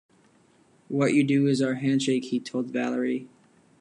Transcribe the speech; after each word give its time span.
"What 0.87 1.13
you 1.13 1.23
do 1.23 1.45
is 1.45 1.61
our 1.61 1.75
handshake," 1.75 2.25
he 2.25 2.39
told 2.39 2.71
Valerie. 2.71 3.27